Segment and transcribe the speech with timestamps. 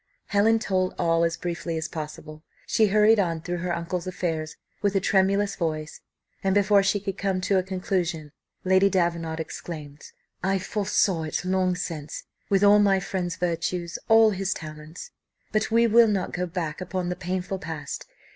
[0.29, 4.95] Helen told all as briefly as possible; she hurried on through her uncle's affairs with
[4.95, 6.01] a tremulous voice,
[6.43, 8.31] and before she could come to a conclusion
[8.65, 10.01] Lady Davenant exclaimed,
[10.41, 15.11] "I foresaw it long since: with all my friend's virtues, all his talents
[15.51, 18.07] but we will not go back upon the painful past.